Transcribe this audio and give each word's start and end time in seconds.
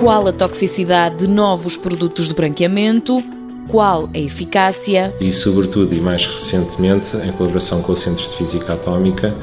Qual 0.00 0.28
a 0.28 0.32
toxicidade 0.32 1.16
de 1.16 1.26
novos 1.26 1.76
produtos 1.76 2.28
de 2.28 2.34
branqueamento? 2.34 3.20
Qual 3.68 4.08
a 4.14 4.18
eficácia? 4.18 5.12
E, 5.20 5.32
sobretudo, 5.32 5.92
e 5.92 6.00
mais 6.00 6.24
recentemente, 6.24 7.16
em 7.16 7.32
colaboração 7.32 7.82
com 7.82 7.92
o 7.92 7.96
Centro 7.96 8.22
de 8.22 8.36
Física 8.36 8.74
Atómica, 8.74 9.34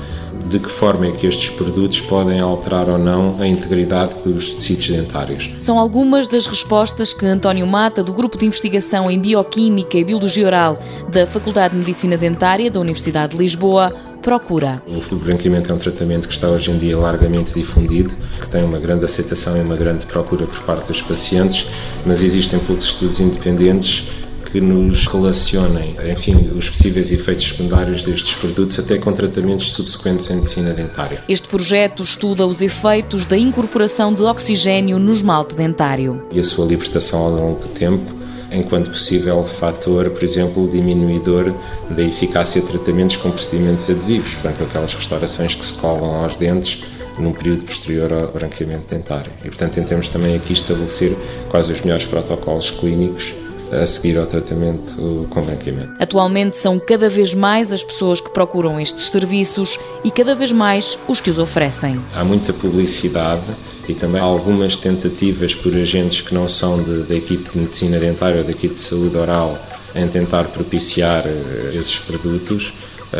de 0.48 0.58
que 0.58 0.70
forma 0.70 1.08
é 1.08 1.12
que 1.12 1.28
estes 1.28 1.50
produtos 1.50 2.00
podem 2.00 2.40
alterar 2.40 2.88
ou 2.90 2.98
não 2.98 3.36
a 3.40 3.46
integridade 3.46 4.14
dos 4.24 4.54
tecidos 4.54 4.88
dentários. 4.88 5.52
São 5.58 5.78
algumas 5.78 6.28
das 6.30 6.46
respostas 6.46 7.14
que 7.14 7.26
António 7.26 7.68
Mata, 7.68 8.02
do 8.02 8.14
Grupo 8.14 8.38
de 8.38 8.46
Investigação 8.46 9.12
em 9.12 9.20
Bioquímica 9.20 9.98
e 9.98 10.06
Biologia 10.06 10.48
Oral 10.48 10.78
da 11.10 11.28
Faculdade 11.28 11.74
de 11.74 11.80
Medicina 11.80 12.16
Dentária 12.16 12.72
da 12.72 12.80
Universidade 12.80 13.34
de 13.34 13.44
Lisboa, 13.44 13.92
procura. 14.26 14.82
O 14.88 15.16
branqueamento 15.18 15.72
é 15.72 15.76
um 15.76 15.78
tratamento 15.78 16.28
que 16.28 16.34
está 16.34 16.50
hoje 16.50 16.72
em 16.72 16.80
dia 16.80 16.98
largamente 16.98 17.54
difundido, 17.54 18.12
que 18.42 18.50
tem 18.50 18.64
uma 18.64 18.80
grande 18.80 19.06
aceitação 19.06 19.56
e 19.56 19.62
uma 19.62 19.76
grande 19.76 20.08
procura 20.08 20.48
por 20.48 20.64
parte 20.64 20.88
dos 20.88 21.00
pacientes, 21.00 21.68
mas 22.04 22.24
existem 22.24 22.58
poucos 22.58 22.88
estudos 22.88 23.20
independentes 23.20 24.08
que 24.52 24.60
nos 24.60 25.06
relacionem, 25.06 25.96
enfim, 26.12 26.50
os 26.56 26.70
possíveis 26.70 27.12
efeitos 27.12 27.50
secundários 27.50 28.04
destes 28.04 28.34
produtos 28.34 28.80
até 28.80 28.98
com 28.98 29.12
tratamentos 29.12 29.74
subsequentes 29.74 30.32
em 30.32 30.38
medicina 30.38 30.74
dentária. 30.74 31.22
Este 31.30 31.48
projeto 31.48 32.02
estuda 32.02 32.48
os 32.48 32.64
efeitos 32.64 33.26
da 33.26 33.38
incorporação 33.38 34.12
de 34.12 34.24
oxigênio 34.24 34.98
no 34.98 35.12
esmalte 35.12 35.54
dentário. 35.54 36.26
E 36.32 36.40
a 36.40 36.44
sua 36.44 36.66
libertação 36.66 37.20
ao 37.20 37.30
longo 37.30 37.60
do 37.60 37.68
tempo 37.68 38.25
enquanto 38.56 38.90
possível 38.90 39.44
fator, 39.44 40.10
por 40.10 40.24
exemplo, 40.24 40.68
diminuidor 40.68 41.54
da 41.90 42.02
eficácia 42.02 42.62
de 42.62 42.68
tratamentos 42.68 43.18
com 43.18 43.32
procedimentos 43.32 43.90
adesivos, 43.90 44.34
portanto, 44.34 44.64
aquelas 44.64 44.94
restaurações 44.94 45.54
que 45.54 45.66
se 45.66 45.74
colam 45.74 46.24
aos 46.24 46.36
dentes 46.36 46.84
num 47.20 47.32
período 47.32 47.64
posterior 47.64 48.12
ao 48.12 48.28
branqueamento 48.28 48.94
dentário. 48.94 49.32
E, 49.44 49.48
portanto, 49.48 49.74
tentamos 49.74 50.10
também 50.10 50.36
aqui 50.36 50.54
estabelecer 50.54 51.16
quais 51.50 51.70
os 51.70 51.82
melhores 51.82 52.06
protocolos 52.06 52.72
clínicos 52.72 53.34
a 53.82 53.86
seguir 53.88 54.18
ao 54.18 54.26
tratamento 54.26 55.28
com 55.30 55.42
branqueamento. 55.42 55.94
Atualmente 56.00 56.58
são 56.58 56.80
cada 56.80 57.10
vez 57.10 57.34
mais 57.34 57.72
as 57.72 57.84
pessoas 57.84 58.20
que 58.22 58.30
procuram 58.30 58.80
estes 58.80 59.10
serviços 59.10 59.80
e 60.04 60.12
cada 60.12 60.36
vez 60.36 60.52
mais 60.52 60.98
os 61.08 61.20
que 61.20 61.30
os 61.30 61.40
oferecem. 61.40 62.00
Há 62.16 62.24
muita 62.24 62.54
publicidade 62.54 63.44
e 63.88 63.94
também 63.94 64.22
algumas 64.22 64.76
tentativas 64.76 65.54
por 65.54 65.76
agentes 65.76 66.22
que 66.22 66.34
não 66.34 66.50
são 66.50 66.82
de, 66.82 67.04
da 67.04 67.16
equipe 67.16 67.50
de 67.50 67.58
medicina 67.58 68.00
dentária 68.00 68.38
ou 68.40 68.44
da 68.44 68.52
equipe 68.52 68.74
de 68.74 68.80
saúde 68.80 69.18
oral 69.18 69.58
em 69.94 70.08
tentar 70.08 70.46
propiciar 70.46 71.24
eh, 71.26 71.72
esses 71.74 71.98
produtos 71.98 72.74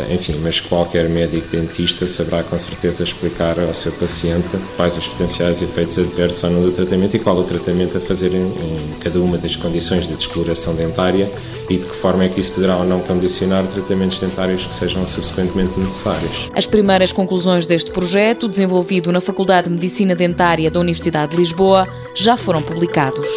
enfim, 0.10 0.40
mas 0.42 0.60
qualquer 0.60 1.08
médico 1.10 1.48
dentista 1.52 2.08
saberá 2.08 2.44
com 2.44 2.58
certeza 2.60 3.04
explicar 3.04 3.60
ao 3.60 3.74
seu 3.74 3.92
paciente 3.94 4.58
quais 4.76 4.98
os 4.98 5.08
potenciais 5.08 5.62
efeitos 5.62 5.98
adversos 5.98 6.44
ou 6.44 6.50
não 6.52 6.62
do 6.64 6.72
tratamento 6.72 7.16
e 7.16 7.20
qual 7.20 7.38
o 7.38 7.44
tratamento 7.44 7.98
a 7.98 8.02
fazer 8.02 8.34
em, 8.34 8.48
em 8.48 8.94
cada 9.00 9.20
uma 9.20 9.38
das 9.38 9.56
condições 9.56 10.08
de 10.08 10.16
descoloração 10.16 10.76
dentária 10.76 11.32
e 11.70 11.78
de 11.78 11.86
que 11.86 11.96
forma 11.96 12.26
é 12.26 12.30
que 12.30 12.40
isso 12.40 12.52
poderá 12.52 12.78
ou 12.78 12.86
não 12.86 13.00
condicionar 13.00 13.66
tratamentos 13.68 14.20
dentários 14.20 14.66
que 14.66 14.74
sejam 14.74 15.06
subsequentemente 15.08 15.80
necessários. 15.80 16.50
As 16.54 16.66
primeiras 16.66 17.12
conclusões 17.12 17.66
deste 17.66 17.92
projeto, 17.92 18.48
desenvolvido 18.48 19.12
na 19.12 19.22
Faculdade 19.22 19.68
de 19.68 19.74
Medicina 19.74 20.16
Dentária 20.16 20.70
da 20.70 20.80
Universidade 20.80 21.32
de 21.32 21.38
Lisboa, 21.38 21.88
já 22.14 22.38
foram 22.38 22.62
publicados. 22.62 23.28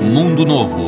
Mundo 0.00 0.46
Novo 0.46 0.87